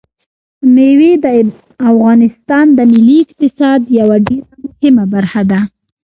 مېوې 0.73 1.11
د 1.23 1.25
افغانستان 1.91 2.65
د 2.77 2.79
ملي 2.91 3.17
اقتصاد 3.25 3.81
یوه 3.99 4.17
ډېره 4.27 4.47
مهمه 4.65 5.05
برخه 5.13 5.41
ده. 5.51 5.59